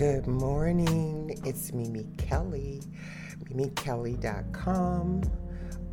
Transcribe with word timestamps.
Good 0.00 0.26
morning. 0.26 1.38
It's 1.44 1.74
Mimi 1.74 2.06
Kelly, 2.16 2.80
mimikelly.com 3.52 5.22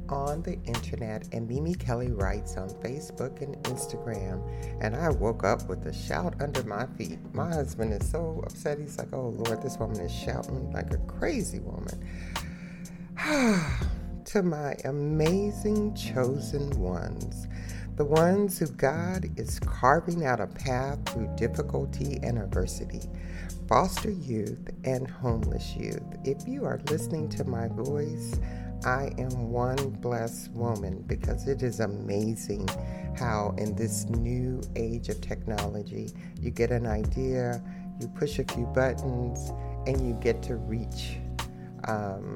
on 0.08 0.42
the 0.44 0.54
internet, 0.64 1.28
and 1.34 1.46
Mimi 1.46 1.74
Kelly 1.74 2.14
writes 2.14 2.56
on 2.56 2.70
Facebook 2.70 3.42
and 3.42 3.58
Instagram. 3.64 4.42
And 4.80 4.96
I 4.96 5.10
woke 5.10 5.44
up 5.44 5.68
with 5.68 5.86
a 5.88 5.94
shout 5.94 6.36
under 6.40 6.64
my 6.64 6.86
feet. 6.98 7.20
My 7.34 7.50
husband 7.50 7.92
is 8.02 8.10
so 8.10 8.42
upset. 8.46 8.80
He's 8.80 8.98
like, 8.98 9.12
Oh 9.12 9.28
Lord, 9.28 9.62
this 9.62 9.76
woman 9.78 10.00
is 10.00 10.10
shouting 10.14 10.72
like 10.72 10.94
a 10.94 11.00
crazy 11.00 11.60
woman. 11.60 12.10
to 14.24 14.42
my 14.42 14.78
amazing 14.86 15.94
chosen 15.96 16.70
ones, 16.80 17.48
the 17.98 18.06
ones 18.06 18.60
who 18.60 18.68
God 18.68 19.26
is 19.38 19.60
carving 19.60 20.26
out 20.26 20.40
a 20.40 20.48
path 20.48 21.00
through 21.10 21.30
difficulty 21.36 22.20
and 22.24 22.38
adversity, 22.38 23.02
foster 23.68 24.12
youth 24.12 24.70
and 24.86 25.10
homeless 25.10 25.76
youth. 25.76 26.04
If 26.24 26.48
you 26.48 26.66
are 26.66 26.80
listening 26.90 27.30
to 27.30 27.44
my 27.44 27.68
voice, 27.68 28.40
I 28.86 29.12
am 29.18 29.52
one 29.52 29.90
blessed 29.90 30.52
woman 30.52 31.04
because 31.08 31.48
it 31.48 31.64
is 31.64 31.80
amazing 31.80 32.68
how, 33.18 33.54
in 33.58 33.76
this 33.76 34.06
new 34.06 34.62
age 34.76 35.10
of 35.10 35.20
technology, 35.20 36.10
you 36.40 36.52
get 36.52 36.72
an 36.72 36.86
idea, 36.86 37.62
you 38.00 38.08
push 38.08 38.40
a 38.40 38.44
few 38.44 38.66
buttons, 38.68 39.52
and 39.86 40.08
you 40.08 40.14
get 40.22 40.42
to 40.44 40.56
reach. 40.56 41.18
Um, 41.88 42.36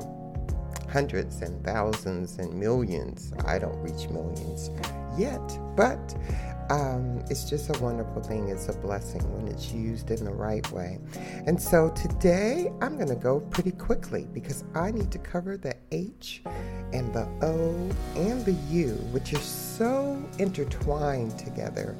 hundreds 0.91 1.41
and 1.41 1.63
thousands 1.63 2.37
and 2.37 2.53
millions. 2.53 3.33
I 3.45 3.59
don't 3.59 3.77
reach 3.81 4.09
millions 4.09 4.69
yet, 5.17 5.41
but 5.75 6.15
um, 6.69 7.21
it's 7.29 7.49
just 7.49 7.75
a 7.75 7.79
wonderful 7.79 8.21
thing. 8.21 8.47
It's 8.49 8.69
a 8.69 8.73
blessing 8.73 9.21
when 9.35 9.47
it's 9.47 9.71
used 9.71 10.09
in 10.09 10.23
the 10.23 10.31
right 10.31 10.69
way. 10.71 10.99
And 11.45 11.61
so 11.61 11.89
today 11.89 12.71
I'm 12.81 12.95
going 12.95 13.09
to 13.09 13.15
go 13.15 13.41
pretty 13.41 13.71
quickly 13.71 14.27
because 14.33 14.63
I 14.73 14.91
need 14.91 15.11
to 15.11 15.20
cover 15.20 15.57
the 15.57 15.75
H 15.91 16.41
and 16.93 17.13
the 17.13 17.27
O 17.41 17.89
and 18.15 18.45
the 18.45 18.55
U, 18.70 18.91
which 19.11 19.33
are 19.33 19.39
so 19.39 20.23
intertwined 20.39 21.37
together 21.37 21.98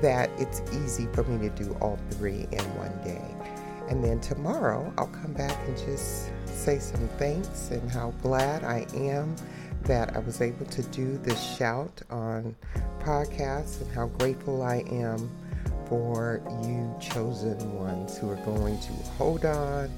that 0.00 0.30
it's 0.38 0.60
easy 0.84 1.08
for 1.12 1.24
me 1.24 1.48
to 1.48 1.64
do 1.64 1.76
all 1.80 1.98
three 2.10 2.46
in 2.52 2.64
one 2.76 2.96
day. 3.02 3.34
And 3.88 4.02
then 4.02 4.20
tomorrow 4.20 4.92
I'll 4.96 5.08
come 5.08 5.32
back 5.32 5.58
and 5.66 5.76
just 5.76 6.30
say 6.54 6.78
some 6.78 7.08
thanks 7.18 7.70
and 7.70 7.90
how 7.90 8.12
glad 8.22 8.64
I 8.64 8.86
am 8.94 9.36
that 9.82 10.16
I 10.16 10.20
was 10.20 10.40
able 10.40 10.66
to 10.66 10.82
do 10.84 11.18
this 11.18 11.56
shout 11.56 12.00
on 12.10 12.56
podcast 13.00 13.82
and 13.82 13.92
how 13.92 14.06
grateful 14.06 14.62
I 14.62 14.84
am 14.90 15.30
for 15.88 16.40
you 16.64 16.94
chosen 17.00 17.74
ones 17.74 18.16
who 18.16 18.30
are 18.30 18.36
going 18.36 18.78
to 18.80 18.92
hold 19.18 19.44
on 19.44 19.90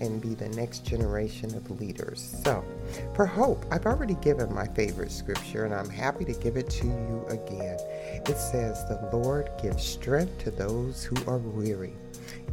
and 0.00 0.20
be 0.20 0.34
the 0.34 0.48
next 0.50 0.84
generation 0.84 1.54
of 1.54 1.70
leaders. 1.80 2.40
So, 2.44 2.64
for 3.14 3.26
hope, 3.26 3.64
I've 3.70 3.86
already 3.86 4.14
given 4.14 4.52
my 4.54 4.66
favorite 4.66 5.10
scripture 5.10 5.64
and 5.64 5.74
I'm 5.74 5.90
happy 5.90 6.24
to 6.24 6.32
give 6.32 6.56
it 6.56 6.70
to 6.70 6.86
you 6.86 7.26
again. 7.28 7.78
It 8.26 8.36
says, 8.36 8.84
The 8.84 9.08
Lord 9.12 9.50
gives 9.60 9.84
strength 9.84 10.38
to 10.44 10.50
those 10.50 11.04
who 11.04 11.16
are 11.30 11.38
weary. 11.38 11.94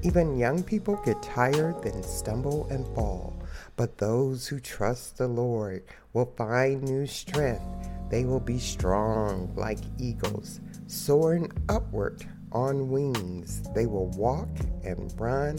Even 0.03 0.37
young 0.37 0.63
people 0.63 0.99
get 1.05 1.21
tired, 1.21 1.81
then 1.83 2.01
stumble 2.03 2.67
and 2.69 2.85
fall. 2.95 3.34
But 3.77 3.97
those 3.97 4.47
who 4.47 4.59
trust 4.59 5.17
the 5.17 5.27
Lord 5.27 5.83
will 6.13 6.33
find 6.37 6.83
new 6.83 7.05
strength. 7.05 7.61
They 8.09 8.23
will 8.23 8.39
be 8.39 8.59
strong 8.59 9.51
like 9.55 9.79
eagles, 9.99 10.61
soaring 10.87 11.51
upward 11.67 12.25
on 12.51 12.89
wings. 12.89 13.63
They 13.73 13.85
will 13.85 14.07
walk 14.11 14.49
and 14.83 15.13
run 15.19 15.57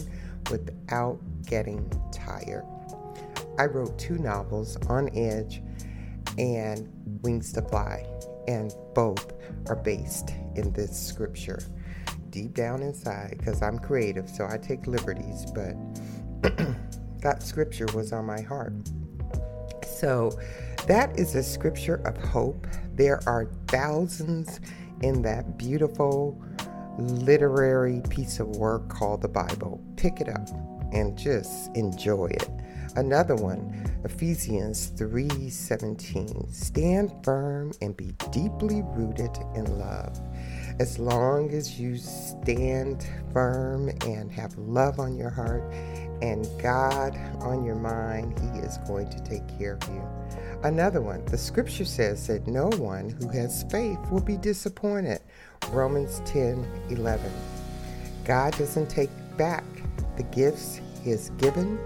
without 0.50 1.18
getting 1.44 1.90
tired. 2.12 2.64
I 3.58 3.66
wrote 3.66 3.98
two 3.98 4.18
novels, 4.18 4.76
On 4.88 5.10
Edge 5.14 5.62
and 6.38 6.88
Wings 7.22 7.52
to 7.54 7.62
Fly, 7.62 8.06
and 8.48 8.74
both 8.94 9.32
are 9.66 9.76
based 9.76 10.30
in 10.54 10.72
this 10.72 10.96
scripture. 10.98 11.60
Deep 12.30 12.54
down 12.54 12.82
inside, 12.82 13.36
because 13.38 13.62
I'm 13.62 13.78
creative, 13.78 14.28
so 14.28 14.46
I 14.46 14.58
take 14.58 14.86
liberties, 14.86 15.46
but 15.54 15.74
that 17.20 17.42
scripture 17.42 17.86
was 17.94 18.12
on 18.12 18.26
my 18.26 18.40
heart. 18.40 18.72
So, 19.86 20.38
that 20.86 21.18
is 21.18 21.34
a 21.34 21.42
scripture 21.42 21.96
of 22.06 22.16
hope. 22.16 22.66
There 22.94 23.20
are 23.26 23.46
thousands 23.66 24.60
in 25.02 25.22
that 25.22 25.58
beautiful 25.58 26.40
literary 26.98 28.02
piece 28.08 28.40
of 28.40 28.48
work 28.56 28.88
called 28.88 29.22
the 29.22 29.28
Bible. 29.28 29.82
Pick 29.96 30.20
it 30.20 30.28
up 30.28 30.48
and 30.92 31.16
just 31.18 31.74
enjoy 31.74 32.26
it. 32.26 32.48
Another 32.96 33.34
one, 33.34 33.74
Ephesians 34.04 34.92
3:17. 34.96 36.50
Stand 36.50 37.12
firm 37.22 37.72
and 37.82 37.94
be 37.94 38.12
deeply 38.30 38.82
rooted 38.94 39.36
in 39.54 39.78
love. 39.78 40.18
As 40.78 40.98
long 40.98 41.50
as 41.50 41.78
you 41.78 41.98
stand 41.98 43.06
firm 43.32 43.90
and 44.06 44.32
have 44.32 44.56
love 44.56 44.98
on 44.98 45.14
your 45.14 45.30
heart 45.30 45.70
and 46.22 46.48
God 46.60 47.16
on 47.40 47.64
your 47.64 47.74
mind, 47.74 48.38
He 48.38 48.60
is 48.60 48.78
going 48.86 49.08
to 49.10 49.22
take 49.24 49.46
care 49.58 49.78
of 49.80 49.88
you. 49.88 50.02
Another 50.62 51.00
one, 51.00 51.24
the 51.26 51.38
scripture 51.38 51.84
says 51.84 52.26
that 52.26 52.46
no 52.46 52.68
one 52.78 53.10
who 53.10 53.28
has 53.28 53.64
faith 53.70 53.98
will 54.10 54.22
be 54.22 54.36
disappointed. 54.36 55.20
Romans 55.70 56.22
10 56.24 56.66
11. 56.90 57.32
God 58.24 58.56
doesn't 58.56 58.88
take 58.88 59.10
back 59.36 59.64
the 60.16 60.22
gifts 60.24 60.80
He 61.02 61.10
has 61.10 61.30
given 61.30 61.78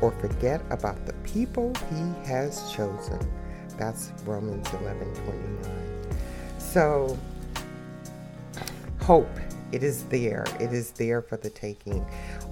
or 0.00 0.12
forget 0.12 0.62
about 0.70 1.04
the 1.06 1.12
people 1.24 1.72
He 1.90 2.28
has 2.28 2.72
chosen. 2.72 3.18
That's 3.76 4.12
Romans 4.24 4.68
11 4.80 5.14
29. 5.14 5.88
So, 6.58 7.18
hope, 9.00 9.28
it 9.72 9.82
is 9.82 10.04
there. 10.04 10.46
It 10.60 10.72
is 10.72 10.92
there 10.92 11.22
for 11.22 11.36
the 11.36 11.50
taking. 11.50 12.06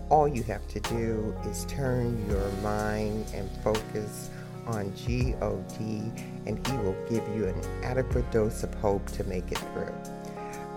All 0.09 0.29
you 0.29 0.43
have 0.45 0.67
to 0.69 0.81
do 0.81 1.35
is 1.47 1.65
turn 1.65 2.29
your 2.29 2.49
mind 2.63 3.27
and 3.35 3.51
focus 3.63 4.31
on 4.67 4.91
God, 4.91 6.13
and 6.47 6.67
He 6.67 6.77
will 6.79 6.97
give 7.09 7.27
you 7.37 7.47
an 7.47 7.61
adequate 7.83 8.31
dose 8.31 8.63
of 8.63 8.73
hope 8.75 9.07
to 9.13 9.25
make 9.25 9.51
it 9.51 9.59
through. 9.59 9.93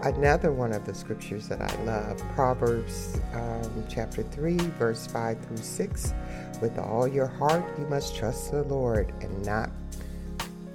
Another 0.03 0.51
one 0.51 0.72
of 0.72 0.85
the 0.85 0.94
scriptures 0.94 1.47
that 1.50 1.62
I 1.62 1.84
love, 1.84 2.17
Proverbs 2.34 3.19
um, 3.34 3.84
chapter 3.90 4.23
3, 4.23 4.56
verse 4.56 5.06
5 5.07 5.46
through 5.46 5.57
6. 5.57 6.13
With 6.61 6.78
all 6.79 7.07
your 7.07 7.28
heart 7.28 7.66
you 7.78 7.85
must 7.88 8.16
trust 8.16 8.51
the 8.51 8.63
Lord 8.63 9.13
and 9.22 9.46
not 9.46 9.69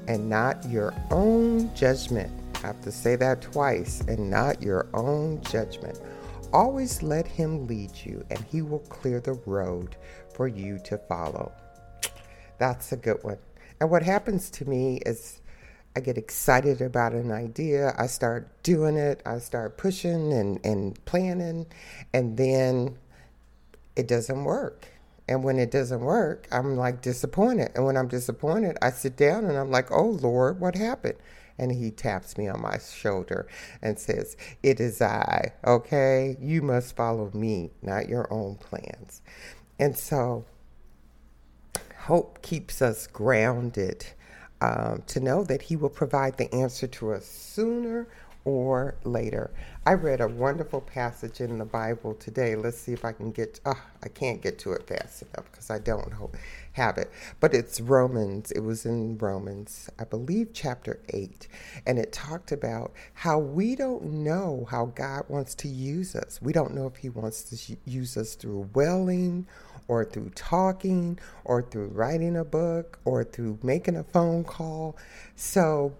and 0.06 0.28
not 0.28 0.69
your 0.69 0.92
own 1.10 1.75
judgment. 1.75 2.31
I 2.62 2.69
have 2.69 2.81
to 2.82 2.92
say 2.92 3.16
that 3.16 3.41
twice, 3.41 4.03
and 4.03 4.31
not 4.31 4.62
your 4.62 4.86
own 4.92 5.42
judgment. 5.42 5.98
Always 6.54 7.03
let 7.03 7.26
him 7.26 7.66
lead 7.66 7.91
you, 8.04 8.25
and 8.31 8.38
he 8.44 8.62
will 8.62 8.78
clear 8.78 9.19
the 9.19 9.32
road 9.44 9.97
for 10.32 10.47
you 10.47 10.78
to 10.84 10.97
follow. 10.97 11.50
That's 12.59 12.92
a 12.92 12.97
good 12.97 13.19
one. 13.22 13.38
And 13.81 13.91
what 13.91 14.04
happens 14.04 14.50
to 14.50 14.65
me 14.65 15.00
is 15.04 15.41
I 15.97 16.00
get 16.00 16.16
excited 16.16 16.81
about 16.81 17.12
an 17.12 17.32
idea, 17.32 17.92
I 17.98 18.06
start 18.06 18.62
doing 18.62 18.97
it, 18.97 19.20
I 19.26 19.41
start 19.41 19.76
pushing 19.78 20.32
and, 20.32 20.65
and 20.65 21.04
planning, 21.06 21.66
and 22.12 22.37
then 22.37 22.98
it 23.97 24.06
doesn't 24.06 24.44
work. 24.44 24.86
And 25.26 25.42
when 25.42 25.59
it 25.59 25.72
doesn't 25.72 26.03
work, 26.03 26.47
I'm 26.53 26.76
like 26.76 27.00
disappointed. 27.00 27.72
And 27.75 27.84
when 27.84 27.97
I'm 27.97 28.09
disappointed, 28.09 28.78
I 28.81 28.91
sit 28.91 29.16
down 29.16 29.47
and 29.47 29.59
I'm 29.59 29.72
like, 29.72 29.91
oh 29.91 30.10
Lord, 30.10 30.60
what 30.60 30.76
happened? 30.76 31.16
And 31.59 31.72
he 31.72 31.91
taps 31.91 32.37
me 32.37 32.48
on 32.48 32.60
my 32.60 32.78
shoulder 32.78 33.47
and 33.81 33.98
says, 33.98 34.37
It 34.62 34.81
is 34.81 35.00
I, 35.00 35.53
okay? 35.65 36.37
You 36.41 36.62
must 36.62 36.97
follow 36.97 37.31
me, 37.32 37.70
not 37.82 38.09
your 38.09 38.32
own 38.32 38.56
plans. 38.56 39.22
And 39.78 39.97
so 39.97 40.45
hope 42.04 42.42
keeps 42.42 42.83
us 42.83 43.06
grounded 43.06 44.06
um, 44.60 45.03
to 45.06 45.21
know 45.21 45.45
that 45.45 45.62
He 45.62 45.77
will 45.77 45.91
provide 45.91 46.36
the 46.36 46.53
answer 46.54 46.86
to 46.86 47.12
us 47.12 47.27
sooner 47.27 48.09
or 48.45 48.97
later. 49.04 49.50
I 49.86 49.95
read 49.95 50.21
a 50.21 50.28
wonderful 50.28 50.80
passage 50.80 51.41
in 51.41 51.59
the 51.59 51.65
Bible 51.65 52.15
today. 52.15 52.57
Let's 52.57 52.78
see 52.78 52.92
if 52.92 53.04
I 53.04 53.12
can 53.12 53.30
get. 53.33 53.60
Oh, 53.65 53.80
I 54.03 54.09
can't 54.09 54.42
get 54.42 54.59
to 54.60 54.72
it 54.72 54.86
fast 54.86 55.22
enough 55.22 55.50
because 55.50 55.71
I 55.71 55.78
don't 55.78 56.12
have 56.74 56.98
it. 56.98 57.10
But 57.41 57.54
it's 57.54 57.80
Romans. 57.80 58.50
It 58.53 58.60
was 58.60 58.84
in 58.84 59.18
Romans, 59.18 59.88
I 59.98 60.04
believe, 60.04 60.50
chapter 60.53 61.00
eight, 61.10 61.48
and 61.86 61.98
it 61.98 62.12
talked 62.12 62.53
about 62.53 62.92
how 63.15 63.38
we 63.38 63.74
don't 63.74 64.04
know 64.04 64.66
how 64.71 64.86
God 64.86 65.24
wants 65.28 65.54
to 65.56 65.68
use 65.68 66.15
us. 66.15 66.41
We 66.42 66.53
don't 66.53 66.74
know 66.74 66.86
if 66.86 66.97
He 66.97 67.09
wants 67.09 67.42
to 67.44 67.76
use 67.84 68.16
us 68.16 68.34
through 68.34 68.71
welling 68.74 69.47
or 69.88 70.04
through 70.04 70.30
talking 70.34 71.18
or 71.44 71.62
through 71.62 71.88
writing 71.88 72.36
a 72.36 72.44
book 72.44 72.98
or 73.04 73.24
through 73.24 73.59
making 73.62 73.97
a 73.97 74.04
phone 74.04 74.44
call. 74.44 74.97
So, 75.36 75.94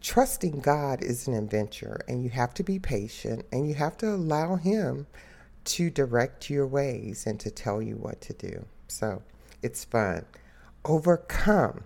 trusting 0.00 0.60
God 0.60 1.02
is 1.02 1.28
an 1.28 1.34
adventure, 1.34 2.00
and 2.08 2.22
you 2.22 2.30
have 2.30 2.54
to 2.54 2.62
be 2.62 2.78
patient 2.78 3.44
and 3.52 3.68
you 3.68 3.74
have 3.74 3.96
to 3.98 4.08
allow 4.08 4.56
Him 4.56 5.06
to 5.64 5.90
direct 5.90 6.48
your 6.48 6.66
ways 6.66 7.26
and 7.26 7.38
to 7.40 7.50
tell 7.50 7.82
you 7.82 7.96
what 7.96 8.22
to 8.22 8.32
do. 8.32 8.64
So 8.88 9.22
it's 9.62 9.84
fun. 9.84 10.24
Overcome. 10.84 11.84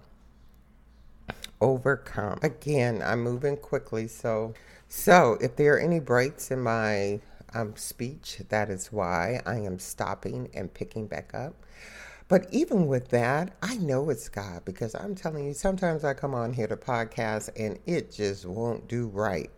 Overcome. 1.60 2.38
Again, 2.42 3.02
I'm 3.04 3.22
moving 3.22 3.56
quickly, 3.56 4.08
so 4.08 4.54
so 4.88 5.38
if 5.40 5.56
there 5.56 5.74
are 5.74 5.80
any 5.80 6.00
breaks 6.00 6.50
in 6.50 6.60
my 6.60 7.20
um, 7.54 7.74
speech, 7.76 8.42
that 8.48 8.69
is 8.69 8.92
why 8.92 9.40
I 9.46 9.56
am 9.56 9.78
stopping 9.78 10.50
and 10.54 10.72
picking 10.72 11.06
back 11.06 11.32
up. 11.34 11.54
But 12.28 12.46
even 12.50 12.86
with 12.86 13.08
that, 13.08 13.54
I 13.62 13.76
know 13.76 14.10
it's 14.10 14.28
God 14.28 14.64
because 14.64 14.94
I'm 14.94 15.14
telling 15.14 15.46
you, 15.46 15.54
sometimes 15.54 16.04
I 16.04 16.14
come 16.14 16.34
on 16.34 16.52
here 16.52 16.66
to 16.66 16.76
podcast 16.76 17.50
and 17.58 17.78
it 17.86 18.12
just 18.12 18.46
won't 18.46 18.88
do 18.88 19.08
right. 19.08 19.50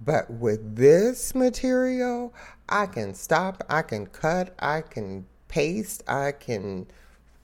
But 0.00 0.30
with 0.30 0.76
this 0.76 1.34
material, 1.34 2.34
I 2.68 2.86
can 2.86 3.14
stop, 3.14 3.62
I 3.68 3.82
can 3.82 4.06
cut, 4.06 4.54
I 4.58 4.80
can 4.80 5.26
paste, 5.48 6.02
I 6.08 6.32
can 6.32 6.86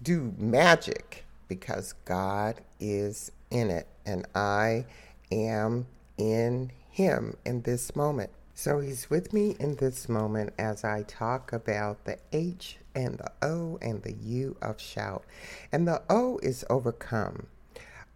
do 0.03 0.35
magic 0.37 1.25
because 1.49 1.95
God 2.05 2.61
is 2.81 3.31
in 3.51 3.71
it 3.71 3.87
and 4.05 4.27
I 4.35 4.87
am 5.31 5.87
in 6.19 6.73
Him 6.91 7.37
in 7.45 7.63
this 7.63 7.95
moment. 7.95 8.31
So 8.55 8.81
He's 8.81 9.11
with 9.11 9.33
me 9.33 9.57
in 9.61 9.77
this 9.77 10.09
moment 10.09 10.53
as 10.59 10.85
I 10.85 11.03
talk 11.03 11.53
about 11.53 12.05
the 12.05 12.19
H 12.33 12.79
and 12.95 13.19
the 13.19 13.31
O 13.43 13.79
and 13.83 14.03
the 14.03 14.15
U 14.15 14.57
of 14.63 14.81
shout. 14.81 15.25
And 15.73 15.87
the 15.87 16.03
O 16.09 16.39
is 16.43 16.65
overcome. 16.71 17.47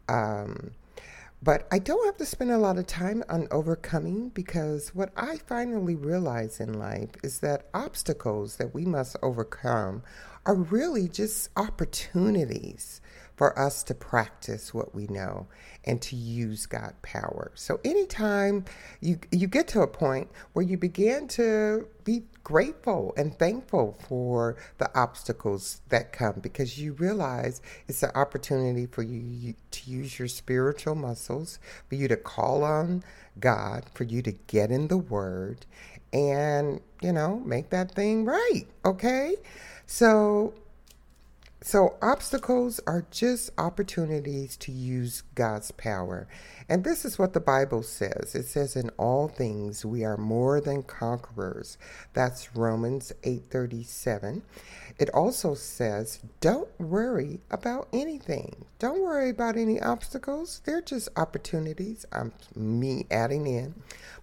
Um, 0.09 0.73
but 1.43 1.67
I 1.73 1.79
don't 1.79 2.05
have 2.05 2.19
to 2.19 2.26
spend 2.26 2.50
a 2.50 2.59
lot 2.59 2.76
of 2.76 2.87
time 2.87 3.25
on 3.29 3.49
overcoming 3.50 4.29
because 4.29 4.94
what 4.94 5.11
I 5.17 5.38
finally 5.38 5.94
realize 5.94 6.61
in 6.61 6.79
life 6.79 7.11
is 7.23 7.38
that 7.38 7.67
obstacles 7.73 8.56
that 8.56 8.75
we 8.75 8.85
must 8.85 9.17
overcome 9.23 10.03
are 10.46 10.54
really 10.54 11.08
just 11.08 11.50
opportunities 11.56 13.00
for 13.37 13.58
us 13.58 13.82
to 13.82 13.94
practice 13.94 14.75
what 14.75 14.94
we 14.94 15.06
know 15.06 15.46
and 15.87 16.02
to 16.02 16.14
use 16.14 16.66
God 16.66 16.92
power. 17.00 17.52
So 17.54 17.81
anytime 17.84 18.66
you 19.00 19.19
you 19.32 19.46
get 19.46 19.66
to 19.69 19.81
a 19.81 19.87
point 19.87 20.28
where 20.52 20.62
you 20.62 20.76
begin 20.76 21.26
to 21.28 21.87
be 22.04 22.25
grateful 22.44 23.14
and 23.16 23.38
thankful 23.38 23.96
for 24.06 24.56
the 24.76 24.90
obstacles 24.94 25.81
that 25.88 26.12
come 26.12 26.40
because 26.40 26.78
you 26.78 26.92
realize 26.92 27.62
it's 27.88 28.02
an 28.02 28.10
opportunity 28.14 28.84
for 28.84 29.02
you 29.02 29.54
to 29.70 29.90
use 29.90 30.19
your 30.19 30.28
spiritual 30.28 30.94
muscles, 30.94 31.58
for 31.88 31.94
you 31.94 32.08
to 32.08 32.16
call 32.16 32.62
on 32.62 33.02
God, 33.38 33.87
for 33.94 34.04
you 34.04 34.20
to 34.20 34.32
get 34.32 34.70
in 34.70 34.88
the 34.88 34.98
word 34.98 35.64
and, 36.12 36.81
you 37.00 37.12
know, 37.12 37.40
make 37.44 37.70
that 37.70 37.92
thing 37.92 38.25
right, 38.25 38.64
okay? 38.84 39.37
So 39.92 40.54
so, 41.62 41.96
obstacles 42.00 42.81
are 42.87 43.04
just 43.10 43.50
opportunities 43.58 44.56
to 44.58 44.72
use 44.72 45.25
God's 45.34 45.72
power. 45.72 46.26
And 46.70 46.84
this 46.84 47.04
is 47.04 47.19
what 47.19 47.34
the 47.34 47.40
Bible 47.40 47.82
says 47.82 48.34
it 48.34 48.46
says, 48.46 48.76
In 48.76 48.88
all 48.96 49.28
things 49.28 49.84
we 49.84 50.02
are 50.02 50.16
more 50.16 50.62
than 50.62 50.82
conquerors. 50.82 51.76
That's 52.14 52.56
Romans 52.56 53.12
8:37. 53.25 54.40
It 54.98 55.10
also 55.10 55.54
says, 55.54 56.20
Don't 56.40 56.70
worry 56.81 57.40
about 57.50 57.88
anything. 57.92 58.64
Don't 58.78 59.02
worry 59.02 59.28
about 59.28 59.58
any 59.58 59.78
obstacles. 59.81 60.62
They're 60.64 60.81
just 60.81 61.10
opportunities. 61.14 62.06
I'm 62.10 62.32
me 62.54 63.04
adding 63.10 63.46
in. 63.46 63.75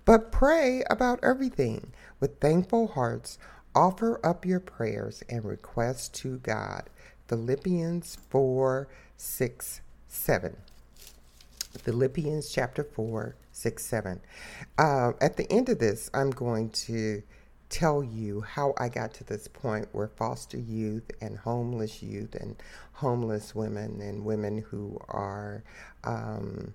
But 0.05 0.31
pray 0.31 0.83
about 0.89 1.19
everything 1.21 1.91
with 2.19 2.39
thankful 2.39 2.87
hearts. 2.87 3.37
Offer 3.77 4.19
up 4.25 4.43
your 4.43 4.59
prayers 4.59 5.23
and 5.29 5.45
requests 5.45 6.09
to 6.21 6.39
God. 6.39 6.89
Philippians 7.27 8.17
4 8.27 8.87
6 9.17 9.81
7. 10.07 10.57
Philippians 11.83 12.49
chapter 12.49 12.83
4 12.83 13.35
6 13.51 13.85
7. 13.85 14.21
Uh, 14.79 15.11
at 15.21 15.37
the 15.37 15.45
end 15.51 15.69
of 15.69 15.77
this, 15.77 16.09
I'm 16.15 16.31
going 16.31 16.71
to 16.71 17.21
tell 17.69 18.03
you 18.03 18.41
how 18.41 18.73
I 18.79 18.89
got 18.89 19.13
to 19.13 19.23
this 19.23 19.47
point 19.47 19.89
where 19.91 20.07
foster 20.07 20.57
youth 20.57 21.11
and 21.21 21.37
homeless 21.37 22.01
youth 22.01 22.33
and 22.33 22.55
homeless 22.93 23.53
women 23.53 24.01
and 24.01 24.25
women 24.25 24.57
who 24.57 24.99
are 25.07 25.63
um, 26.03 26.73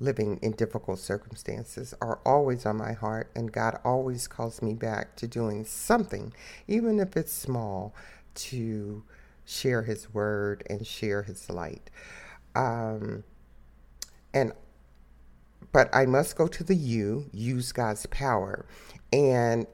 living 0.00 0.38
in 0.42 0.52
difficult 0.52 0.98
circumstances 0.98 1.94
are 2.00 2.20
always 2.24 2.66
on 2.66 2.76
my 2.76 2.92
heart, 2.92 3.30
and 3.34 3.52
God 3.52 3.78
always 3.84 4.26
calls 4.26 4.60
me 4.60 4.74
back 4.74 5.16
to 5.16 5.26
doing 5.26 5.64
something, 5.64 6.32
even 6.66 7.00
if 7.00 7.16
it's 7.16 7.32
small, 7.32 7.94
to 8.34 9.04
share 9.44 9.82
his 9.82 10.12
word 10.12 10.64
and 10.68 10.86
share 10.86 11.22
his 11.22 11.48
light. 11.50 11.90
Um, 12.54 13.24
and 14.32 14.52
but 15.72 15.88
I 15.92 16.06
must 16.06 16.36
go 16.36 16.46
to 16.46 16.62
the 16.62 16.76
U, 16.76 17.28
use 17.32 17.72
God's 17.72 18.06
power. 18.06 18.64
And 19.12 19.66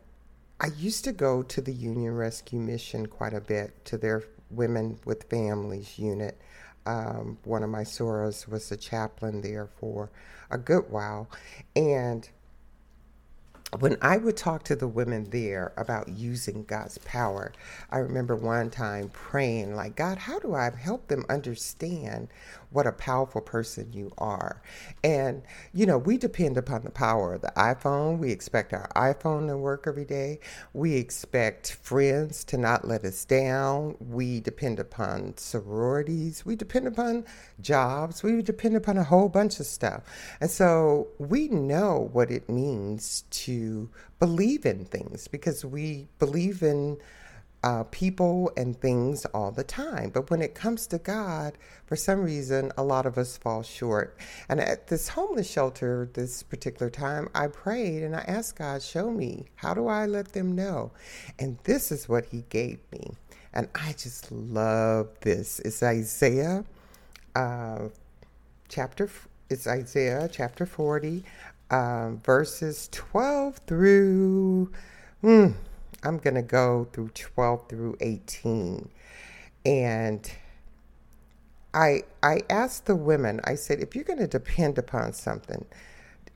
I 0.59 0.69
used 0.79 1.05
to 1.05 1.13
go 1.13 1.43
to 1.43 1.61
the 1.61 1.75
Union 1.75 2.15
Rescue 2.15 2.59
Mission 2.59 3.07
quite 3.07 3.35
a 3.35 3.41
bit, 3.41 3.85
to 3.87 3.99
their 3.99 4.25
Women 4.51 4.99
with 5.05 5.25
Families 5.25 5.99
unit. 5.99 6.41
Um, 6.91 7.39
one 7.45 7.63
of 7.63 7.71
my 7.71 7.83
sorors 7.83 8.49
was 8.49 8.73
a 8.73 8.77
chaplain 8.77 9.43
there 9.43 9.69
for 9.79 10.11
a 10.51 10.59
good 10.59 10.91
while. 10.91 11.31
And 11.77 12.29
when 13.79 13.97
I 14.03 14.17
would 14.17 14.37
talk 14.37 14.65
to 14.65 14.75
the 14.75 14.89
women 14.89 15.31
there 15.31 15.73
about 15.77 16.09
using 16.09 16.65
God's 16.65 16.99
power, 16.99 17.53
I 17.91 17.99
remember 17.99 18.35
one 18.35 18.69
time 18.69 19.11
praying, 19.11 19.77
like, 19.77 19.95
God, 19.95 20.19
how 20.19 20.41
do 20.41 20.55
I 20.55 20.71
help 20.71 21.07
them 21.07 21.25
understand 21.29 22.29
what 22.71 22.87
a 22.87 22.93
powerful 22.93 23.41
person 23.41 23.93
you 23.93 24.13
are? 24.19 24.61
And, 25.05 25.43
you 25.73 25.87
know, 25.87 25.99
we 25.99 26.19
depend 26.19 26.57
upon 26.57 26.83
the 26.83 26.91
power 26.91 27.35
of 27.35 27.43
the 27.43 27.53
iPhone. 27.57 28.19
We 28.19 28.33
expect 28.33 28.73
our 28.73 28.89
iPhone 28.97 29.47
to 29.47 29.57
work 29.57 29.85
every 29.87 30.05
day. 30.05 30.41
We 30.73 30.97
expect 30.97 31.73
friends 31.83 32.43
to 32.45 32.57
not 32.59 32.89
let 32.89 33.05
us 33.05 33.25
down. 33.25 33.97
We 34.01 34.41
depend 34.41 34.81
upon 34.81 35.37
sororities. 35.37 36.45
We 36.45 36.57
depend 36.57 36.89
upon 36.89 37.25
jobs. 37.61 38.25
We 38.25 38.43
depend 38.43 38.77
upon 38.77 38.99
a 38.99 39.05
whole 39.05 39.29
bunch 39.29 39.61
of 39.61 39.67
stuff. 39.67 40.03
And 40.41 40.51
so 40.51 41.09
we 41.19 41.49
know 41.49 42.09
what 42.13 42.33
it 42.33 42.49
means 42.49 43.25
to 43.31 43.60
believe 44.19 44.67
in 44.67 44.85
things 44.85 45.29
because 45.29 45.65
we 45.65 46.09
believe 46.19 46.63
in 46.63 46.99
uh, 47.63 47.85
people 47.91 48.51
and 48.57 48.81
things 48.81 49.25
all 49.27 49.51
the 49.51 49.65
time. 49.65 50.11
But 50.11 50.31
when 50.31 50.41
it 50.41 50.55
comes 50.55 50.87
to 50.89 50.99
God, 50.99 51.59
for 51.85 51.97
some 51.97 52.21
reason, 52.23 52.73
a 52.79 52.83
lot 52.83 53.07
of 53.07 53.19
us 53.19 53.37
fall 53.37 53.63
short. 53.63 54.17
And 54.49 54.61
at 54.61 54.87
this 54.87 55.09
homeless 55.09 55.51
shelter, 55.51 56.09
this 56.15 56.43
particular 56.43 56.91
time, 56.91 57.29
I 57.35 57.49
prayed 57.49 58.03
and 58.03 58.17
I 58.17 58.21
asked 58.21 58.57
God, 58.57 58.83
show 58.83 59.11
me, 59.11 59.47
how 59.57 59.75
do 59.75 59.89
I 59.89 60.07
let 60.07 60.33
them 60.33 60.55
know? 60.55 60.93
And 61.39 61.59
this 61.65 61.93
is 61.93 62.09
what 62.09 62.27
He 62.27 62.45
gave 62.49 62.79
me. 62.93 63.13
And 63.53 63.69
I 63.75 63.93
just 63.93 64.31
love 64.33 65.09
this. 65.21 65.61
It's 65.61 65.83
Isaiah 65.83 66.65
uh, 67.35 67.89
chapter, 68.69 69.11
it's 69.51 69.67
Isaiah 69.67 70.29
chapter 70.33 70.65
40, 70.65 71.25
um, 71.71 72.19
verses 72.19 72.89
12 72.93 73.59
through, 73.67 74.73
hmm, 75.21 75.49
I'm 76.03 76.19
going 76.19 76.35
to 76.35 76.43
go 76.43 76.89
through 76.93 77.11
12 77.11 77.69
through 77.69 77.97
18. 78.01 78.89
And 79.65 80.31
I, 81.73 82.03
I 82.23 82.41
asked 82.51 82.87
the 82.87 82.97
women, 82.97 83.41
I 83.45 83.55
said, 83.55 83.81
if 83.81 83.95
you're 83.95 84.05
going 84.05 84.19
to 84.19 84.27
depend 84.27 84.79
upon 84.79 85.13
something 85.13 85.65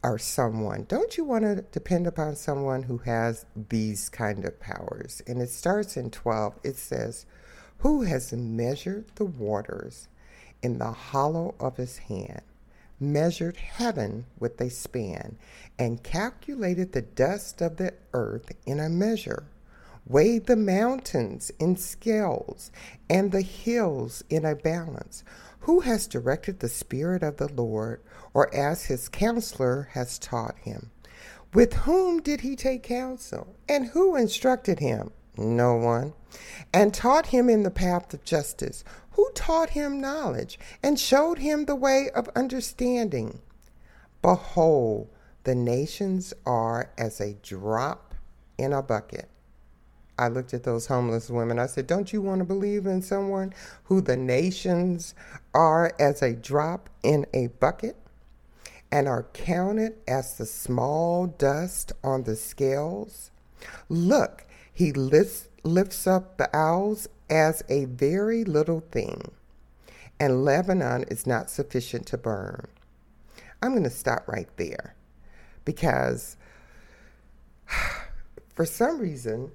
or 0.02 0.18
someone, 0.18 0.84
don't 0.88 1.16
you 1.16 1.24
want 1.24 1.44
to 1.44 1.62
depend 1.72 2.06
upon 2.06 2.36
someone 2.36 2.84
who 2.84 2.98
has 2.98 3.46
these 3.70 4.08
kind 4.08 4.44
of 4.44 4.60
powers? 4.60 5.22
And 5.26 5.42
it 5.42 5.50
starts 5.50 5.96
in 5.96 6.10
12. 6.10 6.60
It 6.62 6.76
says, 6.76 7.26
Who 7.78 8.02
has 8.02 8.32
measured 8.32 9.06
the 9.16 9.24
waters 9.24 10.08
in 10.62 10.78
the 10.78 10.92
hollow 10.92 11.54
of 11.58 11.78
his 11.78 11.98
hand? 11.98 12.42
Measured 13.00 13.56
heaven 13.56 14.26
with 14.38 14.60
a 14.60 14.70
span, 14.70 15.36
and 15.78 16.02
calculated 16.02 16.92
the 16.92 17.02
dust 17.02 17.60
of 17.60 17.76
the 17.76 17.94
earth 18.12 18.52
in 18.66 18.80
a 18.80 18.88
measure, 18.88 19.44
weighed 20.06 20.46
the 20.46 20.56
mountains 20.56 21.50
in 21.58 21.76
scales, 21.76 22.70
and 23.08 23.32
the 23.32 23.42
hills 23.42 24.22
in 24.28 24.44
a 24.44 24.54
balance. 24.54 25.24
Who 25.60 25.80
has 25.80 26.06
directed 26.06 26.60
the 26.60 26.68
Spirit 26.68 27.22
of 27.22 27.38
the 27.38 27.48
Lord, 27.48 28.02
or 28.34 28.54
as 28.54 28.84
his 28.84 29.08
counselor 29.08 29.88
has 29.92 30.18
taught 30.18 30.58
him? 30.58 30.90
With 31.54 31.72
whom 31.72 32.20
did 32.20 32.42
he 32.42 32.56
take 32.56 32.82
counsel? 32.82 33.54
And 33.68 33.86
who 33.86 34.16
instructed 34.16 34.80
him? 34.80 35.12
No 35.38 35.76
one. 35.76 36.12
And 36.72 36.92
taught 36.92 37.26
him 37.26 37.48
in 37.48 37.62
the 37.62 37.70
path 37.70 38.12
of 38.12 38.24
justice 38.24 38.84
who 39.14 39.28
taught 39.34 39.70
him 39.70 40.00
knowledge 40.00 40.58
and 40.82 40.98
showed 40.98 41.38
him 41.38 41.64
the 41.64 41.74
way 41.74 42.10
of 42.14 42.28
understanding. 42.36 43.40
Behold, 44.22 45.08
the 45.42 45.54
nations 45.54 46.32
are 46.46 46.90
as 46.96 47.20
a 47.20 47.34
drop 47.34 48.14
in 48.56 48.72
a 48.72 48.82
bucket, 48.82 49.28
I 50.18 50.28
looked 50.28 50.54
at 50.54 50.62
those 50.62 50.86
homeless 50.86 51.28
women. 51.28 51.58
I 51.58 51.66
said, 51.66 51.86
Don't 51.86 52.12
you 52.12 52.22
want 52.22 52.38
to 52.38 52.44
believe 52.44 52.86
in 52.86 53.02
someone 53.02 53.52
who 53.84 54.00
the 54.00 54.16
nations 54.16 55.14
are 55.52 55.92
as 55.98 56.22
a 56.22 56.34
drop 56.34 56.88
in 57.02 57.26
a 57.34 57.48
bucket 57.48 57.96
and 58.92 59.08
are 59.08 59.24
counted 59.32 59.94
as 60.06 60.38
the 60.38 60.46
small 60.46 61.26
dust 61.26 61.92
on 62.04 62.24
the 62.24 62.36
scales? 62.36 63.32
Look, 63.88 64.46
he 64.72 64.92
lifts, 64.92 65.48
lifts 65.64 66.06
up 66.06 66.36
the 66.36 66.54
owls 66.56 67.08
as 67.30 67.62
a 67.68 67.86
very 67.86 68.44
little 68.44 68.80
thing, 68.80 69.30
and 70.20 70.44
Lebanon 70.44 71.04
is 71.04 71.26
not 71.26 71.50
sufficient 71.50 72.06
to 72.06 72.18
burn. 72.18 72.66
I'm 73.62 73.72
going 73.72 73.84
to 73.84 73.90
stop 73.90 74.28
right 74.28 74.48
there 74.56 74.94
because 75.64 76.36
for 78.54 78.66
some 78.66 78.98
reason, 78.98 79.50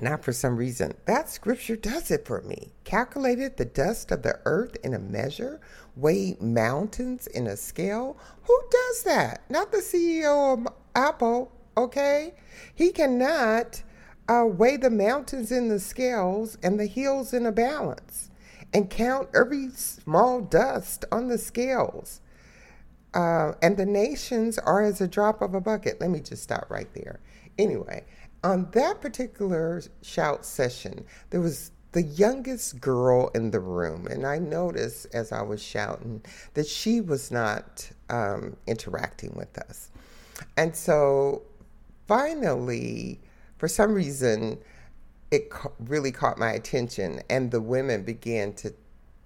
not 0.00 0.24
for 0.24 0.32
some 0.32 0.56
reason, 0.56 0.94
that 1.06 1.28
scripture 1.28 1.76
does 1.76 2.10
it 2.10 2.26
for 2.26 2.40
me. 2.42 2.72
Calculated 2.84 3.56
the 3.56 3.64
dust 3.64 4.10
of 4.10 4.22
the 4.22 4.38
earth 4.44 4.76
in 4.82 4.94
a 4.94 4.98
measure, 4.98 5.60
weighed 5.96 6.40
mountains 6.42 7.26
in 7.28 7.46
a 7.46 7.56
scale. 7.56 8.16
Who 8.44 8.60
does 8.70 9.02
that? 9.04 9.42
Not 9.48 9.70
the 9.70 9.78
CEO 9.78 10.54
of 10.54 10.72
Apple, 10.94 11.52
okay? 11.76 12.34
He 12.74 12.90
cannot 12.90 13.82
uh, 14.32 14.46
weigh 14.46 14.76
the 14.76 14.90
mountains 14.90 15.52
in 15.52 15.68
the 15.68 15.78
scales 15.78 16.56
and 16.62 16.80
the 16.80 16.86
hills 16.86 17.34
in 17.34 17.44
a 17.44 17.52
balance 17.52 18.30
and 18.72 18.88
count 18.88 19.28
every 19.34 19.68
small 19.70 20.40
dust 20.40 21.04
on 21.12 21.28
the 21.28 21.36
scales. 21.36 22.20
Uh, 23.12 23.52
and 23.60 23.76
the 23.76 23.84
nations 23.84 24.58
are 24.58 24.80
as 24.80 25.02
a 25.02 25.08
drop 25.08 25.42
of 25.42 25.54
a 25.54 25.60
bucket. 25.60 26.00
Let 26.00 26.08
me 26.08 26.20
just 26.20 26.42
stop 26.42 26.70
right 26.70 26.88
there. 26.94 27.20
Anyway, 27.58 28.04
on 28.42 28.70
that 28.72 29.02
particular 29.02 29.82
shout 30.00 30.46
session, 30.46 31.04
there 31.28 31.42
was 31.42 31.70
the 31.92 32.02
youngest 32.02 32.80
girl 32.80 33.30
in 33.34 33.50
the 33.50 33.60
room, 33.60 34.06
and 34.06 34.26
I 34.26 34.38
noticed 34.38 35.08
as 35.12 35.30
I 35.30 35.42
was 35.42 35.62
shouting 35.62 36.24
that 36.54 36.66
she 36.66 37.02
was 37.02 37.30
not 37.30 37.90
um, 38.08 38.56
interacting 38.66 39.34
with 39.36 39.58
us. 39.58 39.90
And 40.56 40.74
so 40.74 41.42
finally, 42.08 43.20
for 43.62 43.68
some 43.68 43.94
reason, 43.94 44.58
it 45.30 45.48
ca- 45.48 45.70
really 45.78 46.10
caught 46.10 46.36
my 46.36 46.50
attention, 46.50 47.22
and 47.30 47.52
the 47.52 47.60
women 47.60 48.02
began 48.02 48.52
to, 48.54 48.74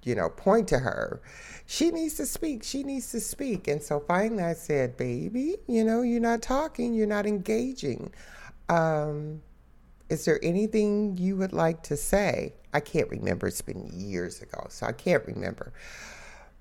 you 0.03 0.15
know, 0.15 0.29
point 0.29 0.69
to 0.69 0.81
her. 0.81 1.23
She 1.65 1.91
needs 1.91 2.17
to 2.17 2.27
speak. 2.27 2.63
She 2.63 2.83
needs 2.83 3.11
to 3.13 3.21
speak. 3.21 3.67
And 3.67 3.83
so 3.83 3.99
finally, 3.99 4.43
I 4.43 4.53
said, 4.53 4.99
"Baby, 4.99 5.57
you 5.67 5.83
know, 5.83 6.03
you're 6.03 6.21
not 6.21 6.43
talking. 6.43 6.93
You're 6.93 7.07
not 7.07 7.25
engaging." 7.25 8.13
Um, 8.69 9.41
is 10.11 10.27
there 10.27 10.39
anything 10.43 11.17
you 11.17 11.37
would 11.37 11.55
like 11.55 11.83
to 11.85 11.97
say? 11.97 12.53
I 12.75 12.81
can't 12.81 13.09
remember. 13.09 13.47
It's 13.47 13.63
been 13.63 13.89
years 13.91 14.43
ago, 14.43 14.67
so 14.69 14.85
I 14.85 14.93
can't 14.93 15.25
remember. 15.25 15.73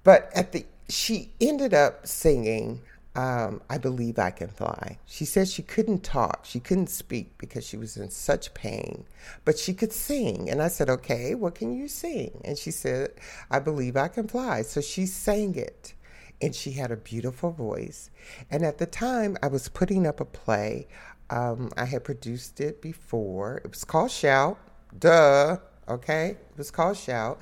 But 0.06 0.32
at 0.34 0.54
the 0.54 0.66
she 0.88 1.34
ended 1.42 1.74
up 1.74 2.08
singing 2.08 2.84
um, 3.16 3.62
I 3.70 3.78
believe 3.78 4.20
I 4.20 4.32
can 4.32 4.50
fly. 4.50 4.98
She 5.06 5.26
said 5.26 5.48
she 5.48 5.64
couldn't 5.64 6.04
talk, 6.04 6.46
she 6.46 6.60
couldn't 6.60 6.90
speak 6.90 7.38
because 7.38 7.66
she 7.66 7.78
was 7.78 7.98
in 7.98 8.10
such 8.10 8.54
pain, 8.54 9.06
but 9.46 9.58
she 9.58 9.74
could 9.74 9.94
sing. 9.94 10.50
And 10.50 10.62
I 10.62 10.68
said, 10.68 10.90
Okay, 10.90 11.36
what 11.36 11.56
can 11.56 11.76
you 11.76 11.88
sing? 11.88 12.42
And 12.44 12.58
she 12.58 12.72
said, 12.72 13.12
I 13.50 13.60
believe 13.60 13.96
I 13.98 14.08
can 14.08 14.28
fly. 14.28 14.62
So 14.64 14.82
she 14.82 15.06
sang 15.06 15.56
it, 15.56 15.94
and 16.42 16.54
she 16.54 16.72
had 16.72 16.92
a 16.92 16.98
beautiful 16.98 17.52
voice. 17.52 18.10
And 18.52 18.64
at 18.64 18.78
the 18.78 18.86
time, 18.86 19.38
I 19.42 19.48
was 19.48 19.70
putting 19.70 20.06
up 20.06 20.20
a 20.20 20.26
play 20.26 20.88
um, 21.30 21.72
I 21.76 21.86
had 21.86 22.04
produced 22.04 22.60
it 22.60 22.82
before. 22.82 23.58
It 23.64 23.72
was 23.72 23.84
called 23.84 24.12
Shout. 24.12 24.58
Duh. 24.98 25.58
Okay. 25.88 26.30
It 26.30 26.58
was 26.58 26.72
called 26.72 26.98
Shout. 26.98 27.40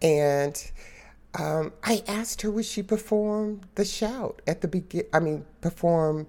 And 0.00 0.70
um, 1.38 1.72
I 1.82 2.02
asked 2.06 2.42
her 2.42 2.50
would 2.50 2.64
she 2.64 2.82
perform 2.82 3.62
the 3.74 3.84
shout 3.84 4.42
at 4.46 4.60
the 4.60 4.68
begin. 4.68 5.04
I 5.12 5.20
mean, 5.20 5.44
perform. 5.60 6.26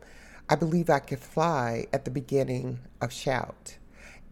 I 0.50 0.56
believe 0.56 0.90
I 0.90 1.00
could 1.00 1.20
fly 1.20 1.88
at 1.94 2.06
the 2.06 2.12
beginning 2.12 2.80
of 3.02 3.14
Shout, 3.14 3.78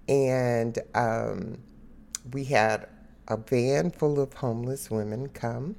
and 0.07 0.77
um, 0.93 1.57
we 2.33 2.43
had 2.43 2.87
a 3.29 3.37
van 3.37 3.91
full 3.91 4.19
of 4.19 4.33
homeless 4.33 4.91
women 4.91 5.29
come, 5.29 5.77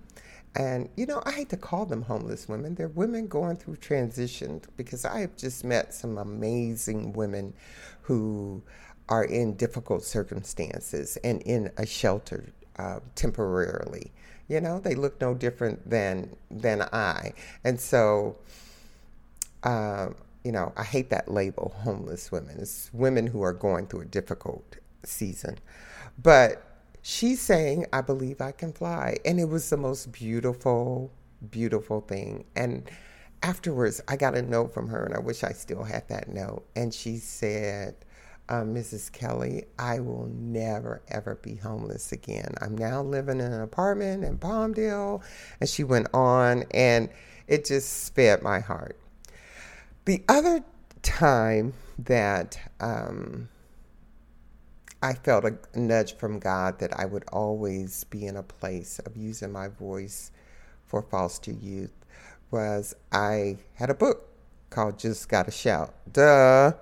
and, 0.54 0.88
you 0.96 1.06
know, 1.06 1.22
I 1.24 1.32
hate 1.32 1.48
to 1.50 1.56
call 1.56 1.86
them 1.86 2.02
homeless 2.02 2.48
women. 2.48 2.74
They're 2.74 2.88
women 2.88 3.26
going 3.26 3.56
through 3.56 3.76
transition 3.76 4.60
because 4.76 5.04
I 5.04 5.20
have 5.20 5.36
just 5.36 5.64
met 5.64 5.94
some 5.94 6.18
amazing 6.18 7.14
women 7.14 7.54
who 8.02 8.62
are 9.08 9.24
in 9.24 9.56
difficult 9.56 10.04
circumstances 10.04 11.16
and 11.24 11.40
in 11.42 11.70
a 11.78 11.86
shelter 11.86 12.52
uh, 12.78 13.00
temporarily. 13.14 14.12
You 14.52 14.60
know, 14.60 14.78
they 14.80 14.94
look 14.94 15.18
no 15.18 15.32
different 15.32 15.88
than 15.88 16.36
than 16.50 16.82
I, 16.82 17.32
and 17.64 17.80
so, 17.80 18.36
uh, 19.62 20.08
you 20.44 20.52
know, 20.52 20.74
I 20.76 20.84
hate 20.84 21.08
that 21.08 21.30
label, 21.30 21.74
homeless 21.78 22.30
women. 22.30 22.58
It's 22.60 22.90
women 22.92 23.26
who 23.26 23.40
are 23.42 23.54
going 23.54 23.86
through 23.86 24.02
a 24.02 24.10
difficult 24.18 24.76
season, 25.04 25.58
but 26.22 26.50
she's 27.00 27.40
saying, 27.40 27.86
I 27.94 28.02
believe 28.02 28.42
I 28.42 28.52
can 28.52 28.72
fly. 28.72 29.16
And 29.24 29.40
it 29.40 29.48
was 29.48 29.70
the 29.70 29.76
most 29.78 30.12
beautiful, 30.12 31.10
beautiful 31.50 32.02
thing. 32.02 32.44
And 32.54 32.90
afterwards, 33.42 34.02
I 34.06 34.16
got 34.16 34.36
a 34.36 34.42
note 34.42 34.74
from 34.74 34.88
her, 34.88 35.04
and 35.04 35.14
I 35.14 35.18
wish 35.18 35.44
I 35.44 35.52
still 35.52 35.82
had 35.82 36.08
that 36.08 36.28
note. 36.28 36.64
And 36.76 36.92
she 36.92 37.16
said, 37.16 37.94
uh, 38.52 38.64
Mrs. 38.64 39.10
Kelly, 39.10 39.64
I 39.78 40.00
will 40.00 40.26
never, 40.30 41.00
ever 41.08 41.36
be 41.36 41.54
homeless 41.54 42.12
again. 42.12 42.54
I'm 42.60 42.76
now 42.76 43.00
living 43.00 43.40
in 43.40 43.50
an 43.50 43.62
apartment 43.62 44.24
in 44.24 44.36
Palmdale. 44.36 45.22
And 45.58 45.70
she 45.70 45.84
went 45.84 46.08
on, 46.12 46.64
and 46.72 47.08
it 47.48 47.64
just 47.64 48.04
spared 48.04 48.42
my 48.42 48.60
heart. 48.60 49.00
The 50.04 50.22
other 50.28 50.62
time 51.00 51.72
that 51.98 52.60
um, 52.78 53.48
I 55.02 55.14
felt 55.14 55.46
a 55.46 55.56
nudge 55.74 56.16
from 56.18 56.38
God 56.38 56.78
that 56.80 56.92
I 57.00 57.06
would 57.06 57.24
always 57.32 58.04
be 58.04 58.26
in 58.26 58.36
a 58.36 58.42
place 58.42 58.98
of 58.98 59.16
using 59.16 59.50
my 59.50 59.68
voice 59.68 60.30
for 60.84 61.00
foster 61.00 61.52
youth 61.52 61.94
was 62.50 62.94
I 63.12 63.56
had 63.76 63.88
a 63.88 63.94
book 63.94 64.28
called 64.68 64.98
Just 64.98 65.30
Gotta 65.30 65.50
Shout. 65.50 65.94
Duh. 66.12 66.72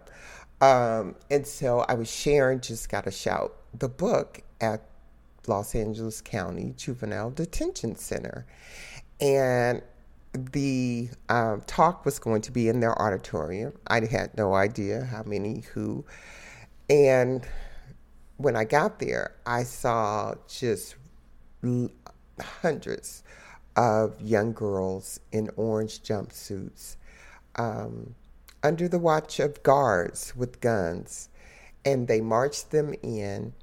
Um, 0.61 1.17
and 1.31 1.47
so 1.47 1.81
I 1.89 1.95
was 1.95 2.11
sharing 2.11 2.61
Just 2.61 2.89
Gotta 2.89 3.11
Shout, 3.11 3.55
the 3.73 3.89
book 3.89 4.43
at 4.61 4.83
Los 5.47 5.75
Angeles 5.75 6.21
County 6.21 6.75
Juvenile 6.77 7.31
Detention 7.31 7.97
Center. 7.97 8.47
And 9.21 9.83
the 10.33 11.09
um, 11.29 11.63
talk 11.67 12.05
was 12.05 12.19
going 12.19 12.43
to 12.43 12.53
be 12.53 12.69
in 12.69 12.81
their 12.81 13.01
auditorium. 13.01 13.73
I 13.87 14.05
had 14.07 14.37
no 14.37 14.55
idea 14.55 15.05
how 15.05 15.23
many 15.25 15.65
who. 15.73 16.05
And 16.89 17.47
when 18.37 18.55
I 18.57 18.65
got 18.65 18.99
there, 18.99 19.37
I 19.47 19.65
saw 19.65 20.35
just 20.49 20.97
hundreds 22.41 23.23
of 23.77 24.21
young 24.21 24.53
girls 24.53 25.21
in 25.33 25.51
orange 25.57 26.03
jumpsuits 26.03 26.97
um, 27.57 28.15
under 28.63 28.89
the 28.89 28.99
watch 28.99 29.41
of 29.41 29.63
guards 29.63 30.35
with 30.37 30.61
guns. 30.61 31.29
And 31.85 32.09
they 32.09 32.21
marched 32.21 32.71
them 32.71 32.95
in, 33.03 33.55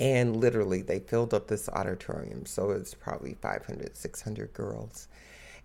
and 0.00 0.36
literally 0.36 0.80
they 0.80 1.00
filled 1.00 1.34
up 1.34 1.48
this 1.48 1.68
auditorium. 1.68 2.46
So 2.46 2.70
it's 2.70 2.94
probably 2.94 3.34
500, 3.34 3.96
600 3.96 4.52
girls. 4.54 5.08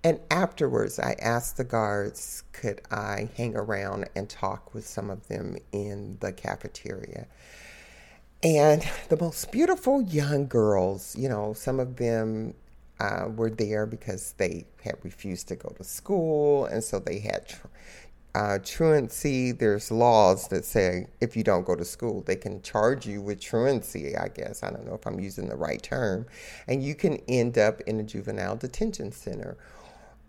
And 0.03 0.19
afterwards, 0.29 0.99
I 0.99 1.15
asked 1.21 1.55
the 1.55 1.63
guards, 1.63 2.43
could 2.51 2.81
I 2.91 3.29
hang 3.37 3.55
around 3.55 4.09
and 4.15 4.29
talk 4.29 4.73
with 4.73 4.85
some 4.85 5.09
of 5.09 5.27
them 5.29 5.55
in 5.71 6.17
the 6.19 6.33
cafeteria? 6.33 7.27
And 8.43 8.85
the 9.07 9.15
most 9.15 9.49
beautiful 9.53 10.01
young 10.01 10.47
girls, 10.47 11.15
you 11.17 11.29
know, 11.29 11.53
some 11.53 11.79
of 11.79 11.95
them 11.95 12.53
uh, 12.99 13.27
were 13.35 13.49
there 13.49 13.85
because 13.85 14.33
they 14.37 14.65
had 14.83 14.95
refused 15.03 15.47
to 15.49 15.55
go 15.55 15.69
to 15.77 15.83
school, 15.83 16.65
and 16.65 16.83
so 16.83 16.99
they 16.99 17.19
had 17.19 17.47
tr- 17.47 17.67
uh, 18.35 18.59
truancy. 18.63 19.51
There's 19.51 19.91
laws 19.91 20.47
that 20.49 20.65
say 20.65 21.07
if 21.21 21.35
you 21.35 21.43
don't 21.43 21.65
go 21.65 21.75
to 21.75 21.85
school, 21.85 22.21
they 22.21 22.35
can 22.35 22.61
charge 22.61 23.05
you 23.05 23.21
with 23.21 23.39
truancy. 23.41 24.15
I 24.17 24.27
guess 24.29 24.63
I 24.63 24.71
don't 24.71 24.85
know 24.85 24.95
if 24.95 25.05
I'm 25.05 25.19
using 25.19 25.49
the 25.49 25.55
right 25.55 25.81
term, 25.81 26.25
and 26.67 26.83
you 26.83 26.95
can 26.95 27.17
end 27.27 27.57
up 27.57 27.81
in 27.81 27.99
a 27.99 28.03
juvenile 28.03 28.55
detention 28.55 29.11
center. 29.11 29.57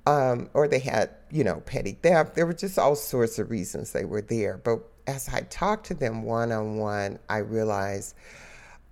Um, 0.06 0.50
or 0.52 0.68
they 0.68 0.80
had, 0.80 1.10
you 1.30 1.44
know, 1.44 1.62
petty 1.64 1.92
theft. 2.02 2.34
There 2.34 2.44
were 2.44 2.52
just 2.52 2.78
all 2.78 2.94
sorts 2.94 3.38
of 3.38 3.50
reasons 3.50 3.92
they 3.92 4.04
were 4.04 4.20
there. 4.20 4.58
But 4.58 4.80
as 5.06 5.30
I 5.30 5.40
talked 5.42 5.86
to 5.86 5.94
them 5.94 6.24
one 6.24 6.52
on 6.52 6.76
one, 6.76 7.18
I 7.30 7.38
realized 7.38 8.14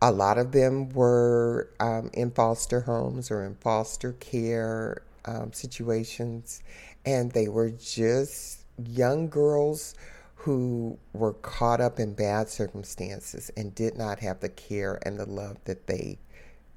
a 0.03 0.11
lot 0.11 0.37
of 0.37 0.51
them 0.51 0.89
were 0.91 1.71
um, 1.79 2.11
in 2.13 2.33
foster 2.33 2.81
homes 2.81 3.31
or 3.31 3.45
in 3.45 3.55
foster 3.55 4.15
care 4.15 5.03
um, 5.25 5.53
situations, 5.53 6.61
and 7.07 7.31
they 7.31 7.47
were 7.47 7.71
just 7.71 8.65
young 8.85 9.29
girls 9.29 9.95
who 10.35 10.99
were 11.13 11.35
caught 11.35 11.81
up 11.81 12.01
in 12.01 12.15
bad 12.15 12.49
circumstances 12.49 13.49
and 13.57 13.77
did 13.77 13.97
not 13.97 14.19
have 14.19 14.41
the 14.41 14.49
care 14.49 14.99
and 15.07 15.21
the 15.21 15.25
love 15.25 15.57
that 15.67 15.87
they 15.87 16.19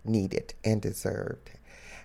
needed 0.03 0.53
and 0.63 0.83
deserved. 0.83 1.49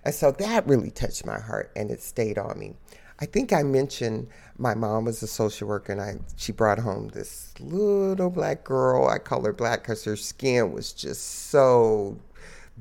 And 0.03 0.15
so 0.15 0.31
that 0.31 0.65
really 0.65 0.89
touched 0.89 1.23
my 1.23 1.39
heart 1.39 1.71
and 1.75 1.91
it 1.91 2.01
stayed 2.01 2.39
on 2.39 2.57
me. 2.57 2.73
I 3.21 3.25
think 3.25 3.53
I 3.53 3.61
mentioned 3.63 4.27
my 4.57 4.73
mom 4.73 5.05
was 5.05 5.21
a 5.21 5.27
social 5.27 5.67
worker 5.67 5.91
and 5.91 6.01
I 6.01 6.15
she 6.37 6.51
brought 6.51 6.79
home 6.79 7.09
this 7.09 7.53
little 7.59 8.31
black 8.31 8.63
girl. 8.63 9.07
I 9.07 9.19
call 9.19 9.45
her 9.45 9.53
black 9.53 9.83
because 9.83 10.03
her 10.05 10.15
skin 10.15 10.71
was 10.71 10.91
just 10.91 11.49
so 11.49 12.17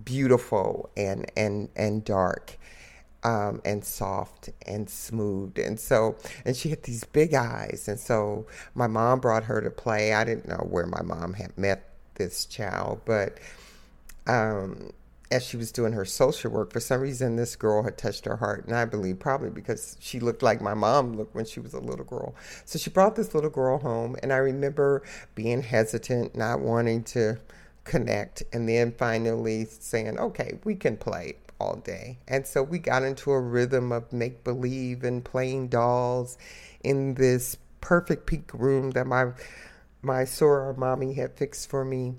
beautiful 0.03 0.91
and 0.97 1.31
and 1.37 1.69
and 1.77 2.05
dark 2.05 2.59
um, 3.23 3.61
and 3.65 3.85
soft 3.85 4.51
and 4.67 4.89
smooth. 4.89 5.59
And 5.59 5.79
so, 5.79 6.17
and 6.45 6.57
she 6.57 6.71
had 6.71 6.85
these 6.85 7.05
big 7.05 7.35
eyes. 7.35 7.87
And 7.89 7.99
so 7.99 8.47
my 8.75 8.87
mom 8.87 9.21
brought 9.21 9.45
her 9.45 9.61
to 9.61 9.71
play. 9.71 10.15
I 10.15 10.25
didn't 10.25 10.49
know 10.49 10.67
where 10.69 10.87
my 10.87 11.03
mom 11.03 11.35
had 11.35 11.57
met 11.59 11.89
this 12.15 12.47
child, 12.47 13.03
but 13.05 13.39
um, 14.27 14.93
as 15.31 15.45
she 15.45 15.57
was 15.57 15.71
doing 15.71 15.93
her 15.93 16.05
social 16.05 16.51
work, 16.51 16.73
for 16.73 16.81
some 16.81 17.01
reason, 17.01 17.37
this 17.37 17.55
girl 17.55 17.83
had 17.83 17.97
touched 17.97 18.25
her 18.25 18.37
heart. 18.37 18.67
And 18.67 18.75
I 18.75 18.85
believe 18.85 19.19
probably 19.21 19.51
because 19.51 19.97
she 20.01 20.19
looked 20.19 20.43
like 20.43 20.61
my 20.61 20.75
mom 20.75 21.17
looked 21.17 21.35
when 21.35 21.45
she 21.45 21.61
was 21.61 21.73
a 21.73 21.81
little 21.81 22.05
girl. 22.05 22.35
So 22.65 22.79
she 22.79 22.91
brought 22.91 23.17
this 23.17 23.35
little 23.35 23.51
girl 23.51 23.79
home. 23.79 24.17
And 24.23 24.33
I 24.33 24.39
remember 24.39 25.03
being 25.35 25.63
hesitant, 25.63 26.35
not 26.35 26.61
wanting 26.61 27.05
to 27.05 27.39
connect, 27.85 28.43
and 28.53 28.69
then 28.69 28.93
finally 28.93 29.67
saying, 29.67 30.19
okay, 30.19 30.59
we 30.65 30.75
can 30.75 30.97
play 30.97 31.37
all 31.61 31.77
day. 31.77 32.19
And 32.27 32.47
so 32.47 32.63
we 32.63 32.79
got 32.79 33.03
into 33.03 33.31
a 33.31 33.41
rhythm 33.41 33.93
of 33.93 34.13
make 34.13 34.43
believe 34.43 35.05
and 35.05 35.25
playing 35.25 35.69
dolls 35.69 36.39
in 36.83 37.15
this 37.15 37.57
perfect 37.81 38.27
pink 38.27 38.51
room 38.53 38.91
that 38.93 39.07
my 39.07 39.33
my 40.03 40.25
Sora 40.25 40.77
mommy 40.77 41.13
had 41.15 41.37
fixed 41.37 41.69
for 41.69 41.85
me. 41.85 42.15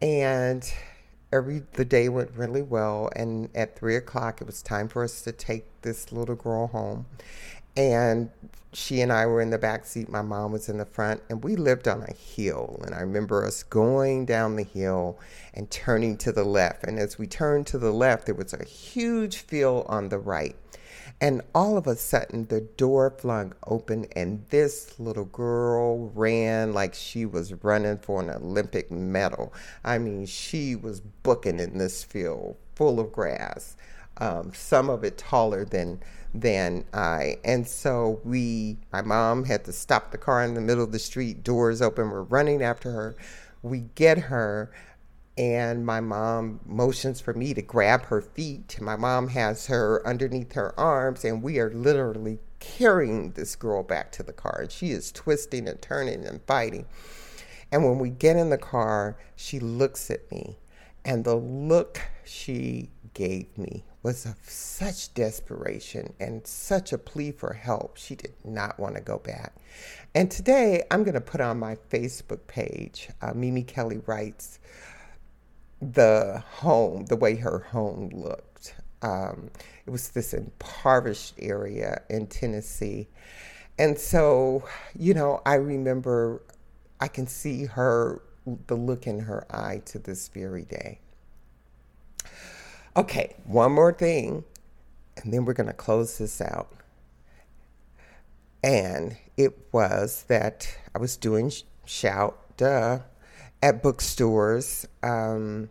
And 0.00 0.70
every 1.32 1.62
the 1.74 1.84
day 1.84 2.08
went 2.08 2.30
really 2.34 2.62
well 2.62 3.10
and 3.14 3.48
at 3.54 3.76
three 3.76 3.96
o'clock 3.96 4.40
it 4.40 4.46
was 4.46 4.62
time 4.62 4.88
for 4.88 5.04
us 5.04 5.22
to 5.22 5.32
take 5.32 5.66
this 5.82 6.12
little 6.12 6.34
girl 6.34 6.68
home 6.68 7.06
and 7.76 8.30
she 8.72 9.00
and 9.00 9.12
I 9.12 9.26
were 9.26 9.40
in 9.40 9.50
the 9.50 9.58
back 9.58 9.86
seat. 9.86 10.08
My 10.08 10.22
mom 10.22 10.52
was 10.52 10.68
in 10.68 10.78
the 10.78 10.84
front, 10.84 11.22
and 11.28 11.42
we 11.42 11.56
lived 11.56 11.88
on 11.88 12.02
a 12.02 12.12
hill. 12.12 12.80
And 12.84 12.94
I 12.94 13.00
remember 13.00 13.44
us 13.44 13.62
going 13.62 14.26
down 14.26 14.56
the 14.56 14.62
hill 14.62 15.18
and 15.54 15.70
turning 15.70 16.16
to 16.18 16.32
the 16.32 16.44
left. 16.44 16.84
And 16.84 16.98
as 16.98 17.18
we 17.18 17.26
turned 17.26 17.66
to 17.68 17.78
the 17.78 17.92
left, 17.92 18.26
there 18.26 18.34
was 18.34 18.52
a 18.52 18.64
huge 18.64 19.38
field 19.38 19.86
on 19.88 20.08
the 20.08 20.18
right. 20.18 20.56
And 21.20 21.42
all 21.52 21.76
of 21.76 21.88
a 21.88 21.96
sudden, 21.96 22.46
the 22.46 22.60
door 22.60 23.10
flung 23.10 23.52
open, 23.66 24.06
and 24.14 24.44
this 24.50 25.00
little 25.00 25.24
girl 25.24 26.10
ran 26.14 26.72
like 26.72 26.94
she 26.94 27.26
was 27.26 27.52
running 27.64 27.98
for 27.98 28.20
an 28.22 28.30
Olympic 28.30 28.90
medal. 28.90 29.52
I 29.84 29.98
mean, 29.98 30.26
she 30.26 30.76
was 30.76 31.00
booking 31.00 31.58
in 31.58 31.78
this 31.78 32.04
field 32.04 32.56
full 32.76 33.00
of 33.00 33.10
grass, 33.10 33.76
um, 34.18 34.52
some 34.54 34.88
of 34.88 35.02
it 35.02 35.18
taller 35.18 35.64
than 35.64 36.00
than 36.32 36.84
I. 36.92 37.38
And 37.44 37.66
so 37.66 38.20
we, 38.22 38.76
my 38.92 39.02
mom 39.02 39.44
had 39.44 39.64
to 39.64 39.72
stop 39.72 40.12
the 40.12 40.18
car 40.18 40.44
in 40.44 40.54
the 40.54 40.60
middle 40.60 40.84
of 40.84 40.92
the 40.92 40.98
street, 40.98 41.42
doors 41.42 41.82
open, 41.82 42.10
we're 42.10 42.22
running 42.22 42.62
after 42.62 42.92
her. 42.92 43.16
We 43.62 43.86
get 43.96 44.18
her, 44.18 44.70
and 45.38 45.86
my 45.86 46.00
mom 46.00 46.58
motions 46.66 47.20
for 47.20 47.32
me 47.32 47.54
to 47.54 47.62
grab 47.62 48.06
her 48.06 48.20
feet. 48.20 48.76
My 48.80 48.96
mom 48.96 49.28
has 49.28 49.68
her 49.68 50.04
underneath 50.04 50.54
her 50.54 50.78
arms, 50.78 51.24
and 51.24 51.44
we 51.44 51.60
are 51.60 51.70
literally 51.70 52.40
carrying 52.58 53.30
this 53.30 53.54
girl 53.54 53.84
back 53.84 54.10
to 54.12 54.24
the 54.24 54.32
car. 54.32 54.62
And 54.62 54.72
she 54.72 54.90
is 54.90 55.12
twisting 55.12 55.68
and 55.68 55.80
turning 55.80 56.26
and 56.26 56.42
fighting. 56.42 56.86
And 57.70 57.84
when 57.84 58.00
we 58.00 58.10
get 58.10 58.36
in 58.36 58.50
the 58.50 58.58
car, 58.58 59.16
she 59.36 59.60
looks 59.60 60.10
at 60.10 60.28
me, 60.32 60.58
and 61.04 61.24
the 61.24 61.36
look 61.36 62.00
she 62.24 62.90
gave 63.14 63.56
me 63.56 63.84
was 64.02 64.26
of 64.26 64.36
such 64.42 65.14
desperation 65.14 66.14
and 66.18 66.44
such 66.46 66.92
a 66.92 66.98
plea 66.98 67.30
for 67.30 67.52
help. 67.52 67.96
She 67.96 68.16
did 68.16 68.32
not 68.44 68.78
want 68.80 68.96
to 68.96 69.00
go 69.00 69.18
back. 69.18 69.54
And 70.14 70.30
today 70.30 70.82
I'm 70.90 71.04
going 71.04 71.14
to 71.14 71.20
put 71.20 71.40
on 71.40 71.58
my 71.58 71.76
Facebook 71.90 72.46
page, 72.48 73.08
uh, 73.22 73.34
Mimi 73.34 73.62
Kelly 73.62 74.00
writes, 74.06 74.58
the 75.80 76.42
home, 76.50 77.06
the 77.06 77.16
way 77.16 77.36
her 77.36 77.60
home 77.70 78.10
looked. 78.12 78.74
Um, 79.02 79.50
it 79.86 79.90
was 79.90 80.10
this 80.10 80.34
impoverished 80.34 81.34
area 81.38 82.02
in 82.10 82.26
Tennessee. 82.26 83.08
And 83.78 83.98
so, 83.98 84.64
you 84.98 85.14
know, 85.14 85.40
I 85.46 85.54
remember 85.54 86.42
I 87.00 87.08
can 87.08 87.26
see 87.26 87.66
her, 87.66 88.22
the 88.66 88.74
look 88.74 89.06
in 89.06 89.20
her 89.20 89.46
eye 89.54 89.82
to 89.86 89.98
this 89.98 90.28
very 90.28 90.64
day. 90.64 91.00
Okay, 92.96 93.36
one 93.44 93.72
more 93.72 93.92
thing, 93.92 94.42
and 95.16 95.32
then 95.32 95.44
we're 95.44 95.52
going 95.52 95.68
to 95.68 95.72
close 95.72 96.18
this 96.18 96.40
out. 96.40 96.72
And 98.64 99.16
it 99.36 99.56
was 99.70 100.24
that 100.26 100.76
I 100.94 100.98
was 100.98 101.16
doing 101.16 101.52
shout 101.84 102.36
duh, 102.56 102.98
at 103.62 103.82
bookstores. 103.82 104.86
Um, 105.02 105.70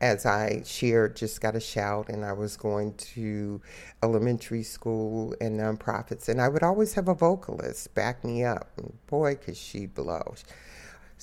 as 0.00 0.26
I 0.26 0.62
shared, 0.66 1.16
just 1.16 1.40
got 1.40 1.56
a 1.56 1.60
shout, 1.60 2.08
and 2.10 2.24
I 2.24 2.32
was 2.32 2.56
going 2.56 2.94
to 3.14 3.60
elementary 4.02 4.62
school 4.62 5.34
and 5.40 5.58
nonprofits, 5.58 6.28
and 6.28 6.40
I 6.40 6.48
would 6.48 6.62
always 6.62 6.94
have 6.94 7.08
a 7.08 7.14
vocalist 7.14 7.94
back 7.94 8.22
me 8.24 8.44
up. 8.44 8.68
Boy, 9.06 9.36
could 9.36 9.56
she 9.56 9.86
blow! 9.86 10.34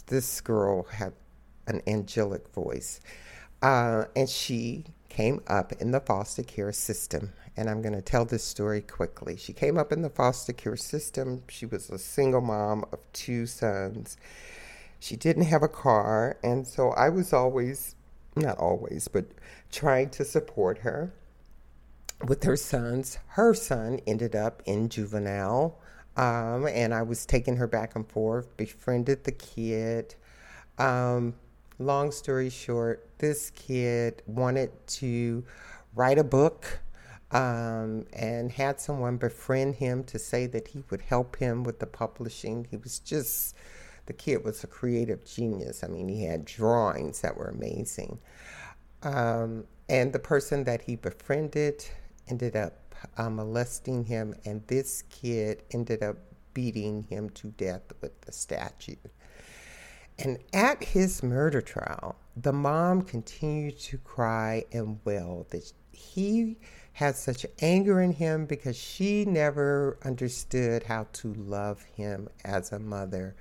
This 0.08 0.42
girl 0.42 0.84
had 0.84 1.14
an 1.68 1.82
angelic 1.86 2.48
voice, 2.54 3.02
uh, 3.62 4.06
and 4.16 4.28
she 4.28 4.86
came 5.10 5.42
up 5.48 5.74
in 5.74 5.92
the 5.92 6.00
foster 6.00 6.42
care 6.42 6.72
system. 6.72 7.34
And 7.58 7.70
I'm 7.70 7.82
going 7.82 7.94
to 7.94 8.02
tell 8.02 8.24
this 8.24 8.46
story 8.46 8.82
quickly. 8.82 9.36
She 9.36 9.52
came 9.52 9.78
up 9.78 9.92
in 9.92 10.02
the 10.02 10.10
foster 10.10 10.54
care 10.54 10.78
system. 10.78 11.44
She 11.50 11.66
was 11.66 11.90
a 11.90 12.00
single 12.00 12.40
mom 12.40 12.86
of 12.94 13.00
two 13.12 13.46
sons. 13.46 14.18
She 15.02 15.16
didn't 15.16 15.46
have 15.46 15.64
a 15.64 15.68
car. 15.68 16.38
And 16.44 16.68
so 16.68 16.92
I 16.92 17.10
was 17.10 17.34
always, 17.34 17.96
not 18.36 18.60
always, 18.60 19.08
but 19.08 19.26
trying 19.72 20.12
to 20.12 20.24
support 20.24 20.78
her 20.80 21.12
with 22.26 22.44
her 22.44 22.56
sons. 22.56 23.18
Her 23.30 23.56
son 23.56 24.00
ended 24.06 24.36
up 24.36 24.62
in 24.66 24.90
juvenile. 24.90 25.80
Um, 26.16 26.68
and 26.68 26.94
I 26.94 27.02
was 27.02 27.26
taking 27.26 27.56
her 27.56 27.66
back 27.66 27.96
and 27.96 28.08
forth, 28.08 28.56
befriended 28.58 29.24
the 29.24 29.32
kid. 29.32 30.14
Um, 30.78 31.34
long 31.80 32.12
story 32.12 32.52
short, 32.52 33.10
this 33.18 33.50
kid 33.50 34.22
wanted 34.28 34.70
to 35.00 35.44
write 35.96 36.20
a 36.20 36.24
book 36.24 36.80
um, 37.32 38.06
and 38.14 38.52
had 38.52 38.80
someone 38.80 39.18
befriend 39.18 39.76
him 39.76 40.04
to 40.04 40.20
say 40.20 40.46
that 40.46 40.68
he 40.68 40.84
would 40.92 41.02
help 41.02 41.38
him 41.38 41.64
with 41.64 41.80
the 41.80 41.88
publishing. 41.88 42.68
He 42.70 42.78
was 42.78 43.00
just, 43.00 43.56
the 44.06 44.14
kid 44.14 44.44
was 44.44 44.64
a 44.64 44.68
creative 44.68 45.24
genius. 45.26 45.84
I 45.84 45.88
mean, 45.88 46.08
he 46.08 46.26
had 46.26 46.46
drawings 46.46 47.22
that 47.22 47.36
were 47.36 47.50
amazing. 47.50 48.20
Um, 49.04 49.66
and 49.90 50.14
the 50.14 50.20
person 50.20 50.64
that 50.66 50.82
he 50.82 50.96
befriended 50.96 51.86
ended 52.28 52.56
up 52.56 52.96
uh, 53.18 53.30
molesting 53.30 54.06
him, 54.06 54.36
and 54.46 54.66
this 54.68 55.04
kid 55.10 55.64
ended 55.72 56.04
up 56.04 56.18
beating 56.54 57.04
him 57.04 57.30
to 57.32 57.48
death 57.48 57.92
with 58.02 58.20
the 58.22 58.32
statue. 58.32 58.96
And 60.20 60.38
at 60.54 60.84
his 60.84 61.24
murder 61.24 61.62
trial, 61.62 62.16
the 62.36 62.54
mom 62.54 63.02
continued 63.02 63.80
to 63.80 63.98
cry 63.98 64.66
and 64.72 65.00
wail 65.04 65.48
that 65.50 65.72
he 65.92 66.58
had 66.94 67.16
such 67.16 67.46
anger 67.62 68.02
in 68.02 68.12
him 68.12 68.46
because 68.46 68.78
she 68.78 69.26
never 69.26 69.98
understood 70.04 70.84
how 70.84 71.08
to 71.14 71.34
love 71.34 71.82
him 71.96 72.30
as 72.44 72.72
a 72.72 72.80
mother. 72.80 73.36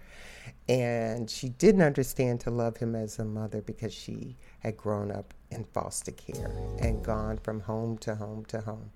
And 0.70 1.28
she 1.28 1.48
didn't 1.48 1.83
understand 1.83 2.40
to 2.42 2.50
love 2.50 2.76
him 2.76 2.94
as 2.94 3.18
a 3.18 3.24
mother 3.24 3.61
because 3.61 3.92
she 3.92 4.37
had 4.61 4.76
grown 4.76 5.11
up 5.11 5.35
in 5.50 5.64
foster 5.64 6.12
care 6.12 6.52
and 6.80 7.04
gone 7.04 7.38
from 7.38 7.61
home 7.61 7.98
to 7.98 8.14
home 8.14 8.44
to 8.46 8.61
home. 8.61 8.90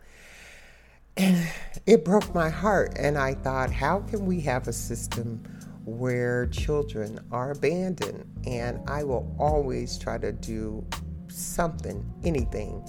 And 1.16 1.48
it 1.86 2.04
broke 2.04 2.34
my 2.34 2.48
heart. 2.50 2.94
And 2.96 3.18
I 3.18 3.34
thought, 3.34 3.72
how 3.72 4.00
can 4.00 4.24
we 4.26 4.40
have 4.42 4.68
a 4.68 4.72
system 4.72 5.42
where 5.84 6.46
children 6.46 7.18
are 7.30 7.52
abandoned. 7.52 8.24
And 8.46 8.80
I 8.88 9.04
will 9.04 9.34
always 9.38 9.98
try 9.98 10.18
to 10.18 10.32
do 10.32 10.84
something, 11.28 12.04
anything, 12.24 12.82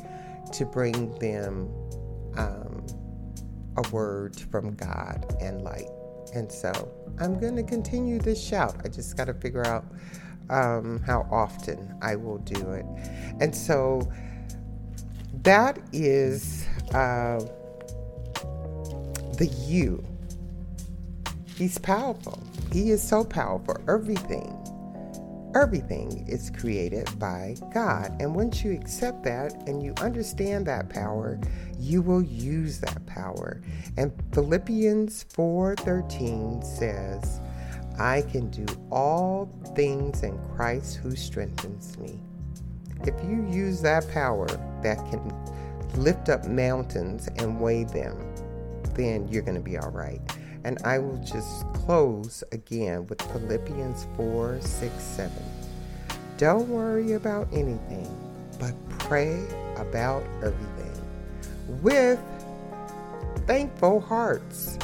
to 0.54 0.66
bring 0.66 1.14
them 1.20 1.70
um, 2.38 2.86
a 3.78 3.90
word 3.90 4.40
from 4.52 4.76
God 4.76 5.36
and 5.42 5.62
light. 5.62 5.90
And 6.36 6.52
so 6.52 6.74
I'm 7.20 7.40
going 7.40 7.58
to 7.58 7.64
continue 7.64 8.20
this 8.20 8.44
shout. 8.44 8.76
I 8.86 8.90
just 8.90 9.18
got 9.18 9.26
to 9.26 9.36
figure 9.36 9.66
out 9.66 9.86
um, 10.52 11.02
how 11.06 11.28
often 11.32 11.96
I 12.02 12.18
will 12.18 12.40
do 12.40 12.74
it. 12.74 12.86
And 13.42 13.56
so 13.56 14.12
that 15.44 15.80
is 15.94 16.68
uh, 16.94 17.42
the 19.38 19.48
you. 19.68 20.04
He's 21.58 21.78
powerful 21.80 22.44
He 22.74 22.92
is 22.92 23.02
so 23.02 23.24
powerful. 23.24 23.78
Everything, 23.90 24.54
everything 25.56 26.28
is 26.28 26.52
created 26.52 27.08
by 27.18 27.56
God. 27.74 28.16
And 28.20 28.36
once 28.36 28.64
you 28.64 28.74
accept 28.74 29.24
that 29.24 29.54
and 29.68 29.82
you 29.82 29.94
understand 30.02 30.68
that 30.68 30.90
power, 30.90 31.40
you 31.80 32.02
will 32.02 32.22
use 32.22 32.80
that 32.82 33.06
power. 33.06 33.62
And 33.98 34.12
Philippians 34.34 35.26
4:13 35.34 36.64
says, 36.64 37.40
I 37.98 38.24
can 38.24 38.50
do 38.50 38.66
all 38.92 39.50
things 39.74 40.24
in 40.24 40.38
Christ 40.56 40.98
who 40.98 41.16
strengthens 41.16 41.98
me. 41.98 42.20
If 43.04 43.16
you 43.24 43.48
use 43.50 43.82
that 43.82 44.10
power 44.12 44.48
that 44.82 44.98
can 45.10 45.34
lift 45.96 46.28
up 46.28 46.46
mountains 46.46 47.30
and 47.38 47.62
weigh 47.62 47.86
them, 47.86 48.18
then 48.96 49.28
you're 49.30 49.44
going 49.44 49.56
to 49.56 49.62
be 49.62 49.78
all 49.78 49.92
right. 49.92 50.22
And 50.66 50.80
I 50.84 50.98
will 50.98 51.20
just 51.20 51.72
close 51.74 52.44
again 52.52 53.06
with 53.06 53.22
Philippians 53.22 54.08
4 54.18 54.58
6 54.60 54.94
7. 55.04 55.32
Don't 56.40 56.68
worry 56.68 57.14
about 57.14 57.48
anything, 57.54 58.10
but 58.60 58.74
pray 58.98 59.46
about 59.78 60.24
everything 60.42 60.92
with 61.84 62.20
thankful 63.46 64.00
hearts. 64.00 64.80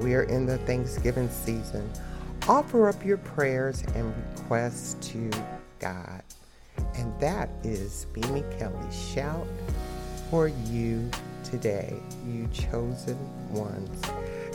We 0.00 0.14
are 0.14 0.22
in 0.22 0.46
the 0.46 0.56
Thanksgiving 0.58 1.28
season. 1.28 1.90
Offer 2.48 2.88
up 2.88 3.04
your 3.04 3.18
prayers 3.18 3.82
and 3.94 4.14
requests 4.16 4.94
to 5.10 5.30
God. 5.80 6.22
And 6.94 7.12
that 7.20 7.50
is 7.62 8.06
Mimi 8.14 8.42
Kelly's 8.58 8.98
shout 8.98 9.46
for 10.30 10.48
you 10.48 11.10
today, 11.44 11.94
you 12.26 12.48
chosen 12.52 13.18
ones. 13.52 14.02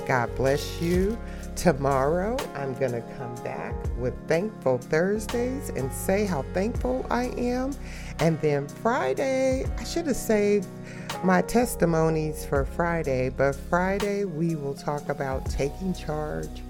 God 0.08 0.34
bless 0.36 0.82
you. 0.82 1.18
Tomorrow, 1.56 2.38
I'm 2.56 2.74
going 2.76 2.94
to 2.94 3.04
come 3.18 3.36
back 3.44 3.76
with 3.98 4.14
Thankful 4.28 4.78
Thursdays 4.78 5.70
and 5.70 5.92
say 5.92 6.26
how 6.26 6.44
thankful 6.54 7.06
I 7.10 7.26
am. 7.38 7.76
And 8.20 8.40
then 8.42 8.68
Friday, 8.68 9.66
I 9.78 9.84
should 9.84 10.08
have 10.08 10.16
saved 10.16 10.68
my 11.24 11.42
testimonies 11.42 12.46
for 12.46 12.66
Friday, 12.66 13.30
but 13.30 13.54
Friday 13.54 14.26
we 14.26 14.56
will 14.56 14.74
talk 14.74 15.10
about 15.10 15.46
taking 15.50 15.94
charge 15.94 16.62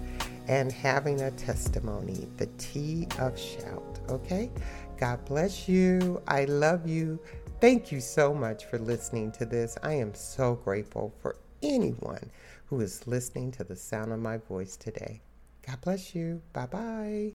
and 0.48 0.72
having 0.72 1.22
a 1.22 1.32
testimony, 1.32 2.28
the 2.38 2.48
T 2.58 3.08
of 3.20 3.40
shout. 3.40 4.00
Okay? 4.10 4.52
God 4.98 5.24
bless 5.26 5.70
you. 5.70 6.22
I 6.28 6.46
love 6.46 6.88
you. 6.88 7.20
Thank 7.62 7.92
you 7.92 8.02
so 8.02 8.34
much 8.34 8.66
for 8.66 8.78
listening 8.80 9.32
to 9.34 9.46
this. 9.46 9.78
I 9.84 9.94
am 9.94 10.14
so 10.14 10.56
grateful 10.56 11.14
for 11.22 11.38
anyone 11.64 12.30
who 12.72 12.80
is 12.80 13.06
listening 13.06 13.52
to 13.52 13.66
the 13.66 13.76
sound 13.76 14.14
of 14.14 14.20
my 14.20 14.38
voice 14.38 14.78
today. 14.78 15.22
God 15.68 15.82
bless 15.82 16.16
you. 16.16 16.42
Bye 16.54 16.68
bye. 16.68 17.30